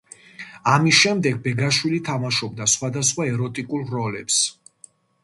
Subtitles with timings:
[0.75, 4.41] ამის შემდეგ ბეგაშვილი თამაშობდა სხვადასხვა ეროტიკულ როლებს.